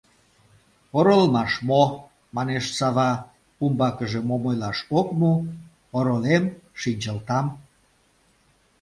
[0.97, 1.83] —Оролмаш мо...—
[2.35, 3.11] манеш Сава,
[3.63, 5.33] умбакыже мом ойлаш ок му,—
[5.97, 6.43] оролем,
[6.81, 7.45] шинчылтам...